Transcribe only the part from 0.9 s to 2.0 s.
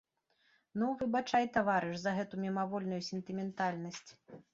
выбачай, таварыш,